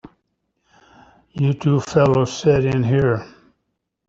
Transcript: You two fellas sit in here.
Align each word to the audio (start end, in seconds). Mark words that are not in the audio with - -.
You 1.33 1.53
two 1.53 1.79
fellas 1.79 2.33
sit 2.35 2.65
in 2.65 2.81
here. 2.83 3.23